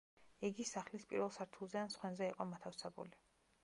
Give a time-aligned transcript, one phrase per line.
[0.47, 3.19] იგი სახლის პირველ სართულზე ან სხვენზე იყო მოთავსებული.